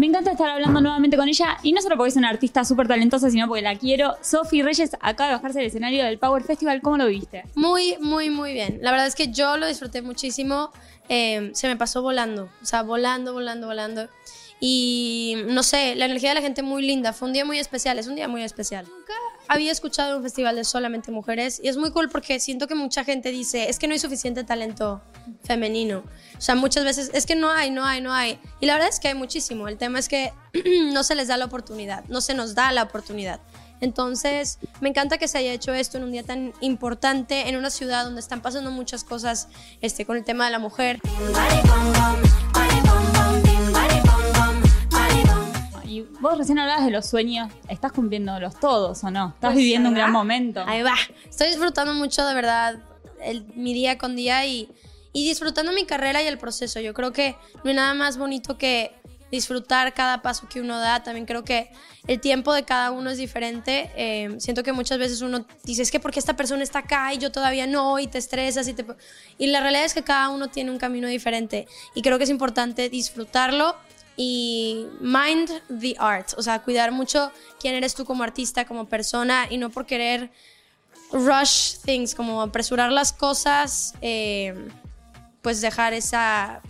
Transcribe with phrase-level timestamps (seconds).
[0.00, 2.88] Me encanta estar hablando nuevamente con ella y no solo porque es una artista súper
[2.88, 4.16] talentosa, sino porque la quiero.
[4.22, 6.80] Sofi Reyes acaba de bajarse del escenario del Power Festival.
[6.80, 7.44] ¿Cómo lo viste?
[7.54, 8.78] Muy, muy, muy bien.
[8.80, 10.70] La verdad es que yo lo disfruté muchísimo.
[11.10, 14.08] Eh, se me pasó volando, o sea, volando, volando, volando.
[14.58, 17.12] Y no sé, la energía de la gente muy linda.
[17.12, 18.86] Fue un día muy especial, es un día muy especial.
[18.88, 19.12] Nunca
[19.50, 23.02] había escuchado un festival de solamente mujeres y es muy cool porque siento que mucha
[23.02, 25.02] gente dice, es que no hay suficiente talento
[25.42, 26.04] femenino.
[26.38, 28.38] O sea, muchas veces es que no hay, no hay, no hay.
[28.60, 29.66] Y la verdad es que hay muchísimo.
[29.66, 30.32] El tema es que
[30.92, 33.40] no se les da la oportunidad, no se nos da la oportunidad.
[33.80, 37.70] Entonces, me encanta que se haya hecho esto en un día tan importante, en una
[37.70, 39.48] ciudad donde están pasando muchas cosas
[39.80, 41.00] este, con el tema de la mujer.
[45.90, 47.52] Y vos recién hablabas de los sueños.
[47.68, 49.30] ¿Estás cumpliéndolos todos o no?
[49.34, 50.62] ¿Estás viviendo un gran momento?
[50.64, 50.94] Ahí va.
[51.28, 52.76] Estoy disfrutando mucho, de verdad,
[53.20, 54.68] el- mi día con día y,
[55.12, 56.78] y disfrutando mi carrera y el proceso.
[56.78, 58.92] Yo creo que no hay nada más bonito que
[59.32, 61.02] disfrutar cada paso que uno da.
[61.02, 61.72] También creo que
[62.06, 63.90] el tiempo de cada uno es diferente.
[63.96, 67.18] Eh, siento que muchas veces uno dice, es que porque esta persona está acá y
[67.18, 68.86] yo todavía no, y te estresas y te...
[69.38, 71.66] Y la realidad es que cada uno tiene un camino diferente.
[71.96, 73.74] Y creo que es importante disfrutarlo
[74.16, 79.46] y mind the art, o sea, cuidar mucho quién eres tú como artista, como persona
[79.48, 80.30] y no por querer
[81.12, 84.68] rush things, como apresurar las cosas, eh,
[85.42, 86.60] pues dejar esa,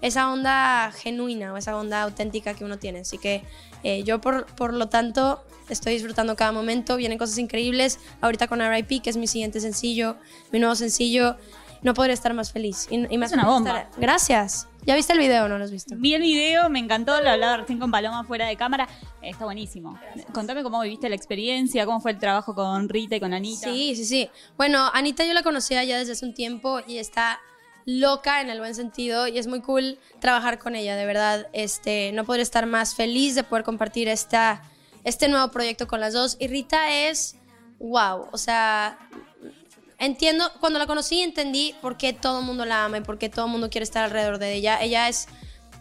[0.00, 3.00] esa onda genuina o esa onda auténtica que uno tiene.
[3.00, 3.42] Así que
[3.82, 8.60] eh, yo por, por lo tanto estoy disfrutando cada momento, vienen cosas increíbles, ahorita con
[8.60, 10.16] RIP, que es mi siguiente sencillo,
[10.50, 11.36] mi nuevo sencillo.
[11.82, 12.86] No podría estar más feliz.
[12.90, 13.70] Y, y más Es una bomba.
[13.82, 14.66] estar- Gracias.
[14.84, 15.94] ¿Ya viste el video o no lo has visto?
[15.98, 18.88] Vi el video, me encantó, lo hablaba recién con Paloma fuera de cámara.
[19.20, 19.98] Eh, Está buenísimo.
[20.32, 23.68] Contame cómo viviste la experiencia, cómo fue el trabajo con Rita y con Anita.
[23.68, 24.30] Sí, sí, sí.
[24.56, 27.38] Bueno, Anita yo la conocía ya desde hace un tiempo y está
[27.84, 31.48] loca en el buen sentido y es muy cool trabajar con ella, de verdad.
[31.52, 34.62] Este, no podría estar más feliz de poder compartir esta,
[35.04, 36.36] este nuevo proyecto con las dos.
[36.40, 37.36] Y Rita es,
[37.78, 38.98] wow, o sea,
[39.98, 43.28] entiendo, cuando la conocí entendí por qué todo el mundo la ama y por qué
[43.28, 44.80] todo el mundo quiere estar alrededor de ella.
[44.80, 45.28] Ella es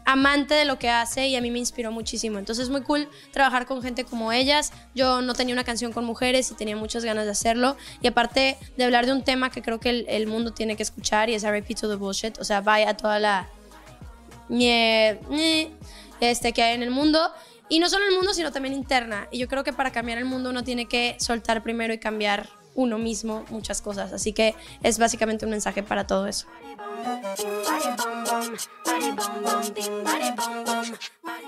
[0.06, 2.40] amante de lo que hace y a mí me inspiró muchísimo.
[2.40, 4.72] Entonces es muy cool trabajar con gente como ellas.
[4.96, 7.76] Yo no tenía una canción con mujeres y tenía muchas ganas de hacerlo.
[8.02, 10.84] Y aparte de hablar de un tema que creo que el, el mundo tiene que
[10.84, 12.40] escuchar y es a repeat to the bullshit.
[12.40, 13.50] O sea, vaya toda la
[16.20, 17.32] este, que hay en el mundo.
[17.70, 19.28] Y no solo en el mundo, sino también interna.
[19.30, 22.50] Y yo creo que para cambiar el mundo uno tiene que soltar primero y cambiar
[22.78, 24.14] uno mismo muchas cosas.
[24.14, 26.48] Así que es básicamente un mensaje para todo eso.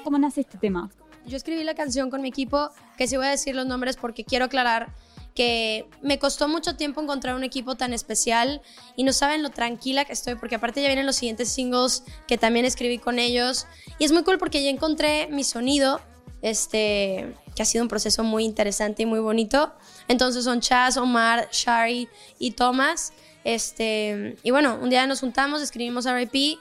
[0.03, 0.89] ¿Cómo nace este tema?
[1.25, 4.25] Yo escribí la canción con mi equipo, que sí voy a decir los nombres porque
[4.25, 4.93] quiero aclarar
[5.35, 8.61] que me costó mucho tiempo encontrar un equipo tan especial
[8.95, 12.37] y no saben lo tranquila que estoy porque aparte ya vienen los siguientes singles que
[12.37, 13.67] también escribí con ellos
[13.99, 16.01] y es muy cool porque ya encontré mi sonido,
[16.41, 19.73] este, que ha sido un proceso muy interesante y muy bonito.
[20.07, 22.07] Entonces son Chaz, Omar, Shari
[22.39, 23.13] y Thomas.
[23.43, 26.59] Este, y bueno, un día nos juntamos, escribimos RIP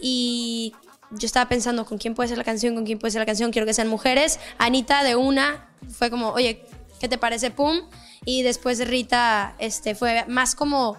[0.00, 0.72] y
[1.10, 3.52] yo estaba pensando con quién puede ser la canción, con quién puede ser la canción,
[3.52, 4.38] quiero que sean mujeres.
[4.58, 6.64] Anita de una fue como, oye,
[7.00, 7.50] ¿qué te parece?
[7.50, 7.82] Pum.
[8.24, 10.96] Y después de Rita este, fue más como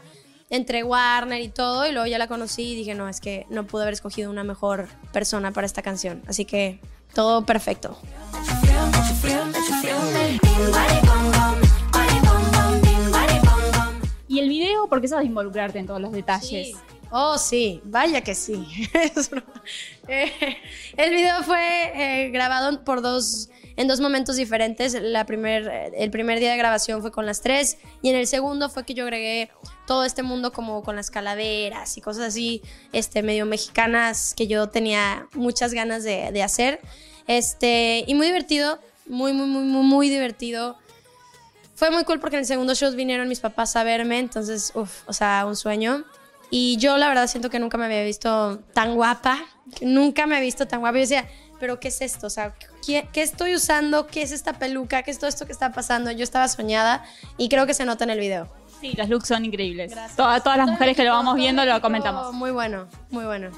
[0.50, 1.88] entre Warner y todo.
[1.88, 4.44] Y luego ya la conocí y dije, no, es que no pude haber escogido una
[4.44, 6.22] mejor persona para esta canción.
[6.28, 6.80] Así que
[7.14, 7.98] todo perfecto.
[14.28, 16.68] Y el video, porque sabes involucrarte en todos los detalles.
[16.68, 16.76] Sí.
[17.12, 18.68] Oh, sí, vaya que sí.
[20.08, 20.32] Eh,
[20.98, 24.94] el video fue eh, grabado por dos, en dos momentos diferentes.
[25.02, 28.28] La primer, eh, el primer día de grabación fue con las tres y en el
[28.28, 29.50] segundo fue que yo agregué
[29.86, 32.62] todo este mundo como con las calaveras y cosas así,
[32.94, 36.80] este, medio mexicanas que yo tenía muchas ganas de, hacer.
[37.28, 40.78] Este, y muy divertido, muy, muy, muy, muy, muy divertido.
[41.76, 45.02] Fue muy cool porque en el segundo show vinieron mis papás a verme, entonces, uff,
[45.08, 46.06] o sea, un sueño.
[46.50, 49.40] Y yo la verdad siento que nunca me había visto tan guapa,
[49.82, 50.98] nunca me había visto tan guapa.
[50.98, 51.26] Yo decía,
[51.60, 52.28] pero ¿qué es esto?
[52.28, 52.54] O sea,
[52.86, 54.08] ¿qué, qué estoy usando?
[54.08, 55.04] ¿Qué es esta peluca?
[55.04, 56.12] ¿Qué es todo esto que está pasando?
[56.12, 57.04] Yo estaba soñada
[57.38, 58.48] y creo que se nota en el video.
[58.82, 59.94] Sí, los looks son increíbles.
[60.16, 62.34] Todas, todas las mujeres que lo vamos viendo lo comentamos.
[62.34, 63.50] Muy bueno, muy bueno.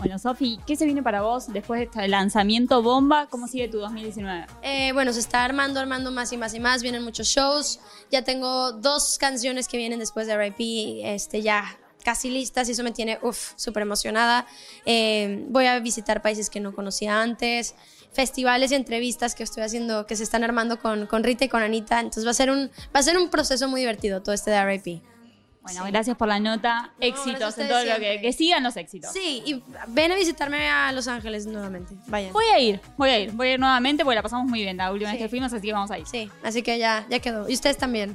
[0.00, 3.26] Bueno, Sofi, ¿qué se viene para vos después de este lanzamiento bomba?
[3.26, 4.46] ¿Cómo sigue tu 2019?
[4.62, 6.82] Eh, bueno, se está armando, armando más y más y más.
[6.82, 7.80] Vienen muchos shows.
[8.10, 12.82] Ya tengo dos canciones que vienen después de RIP, este, ya casi listas y eso
[12.82, 13.18] me tiene,
[13.56, 14.46] súper emocionada.
[14.86, 17.74] Eh, voy a visitar países que no conocía antes,
[18.10, 21.62] festivales y entrevistas que estoy haciendo, que se están armando con, con Rita y con
[21.62, 22.00] Anita.
[22.00, 24.64] Entonces va a ser un, va a ser un proceso muy divertido todo este de
[24.64, 25.02] RIP.
[25.72, 25.90] Bueno, Sí.
[25.92, 26.82] gracias por la nota.
[26.98, 29.12] No, éxitos en todo lo que, que sigan los éxitos.
[29.12, 31.94] Sí, y ven a visitarme a Los Ángeles nuevamente.
[32.06, 32.32] Vayan.
[32.32, 34.76] Voy a ir, voy a ir, voy a ir nuevamente porque la pasamos muy bien
[34.76, 35.16] la última Sí.
[35.16, 36.06] vez que fuimos, así que vamos a ir.
[36.06, 37.48] Sí, así que ya, ya quedó.
[37.48, 38.08] Y ustedes también.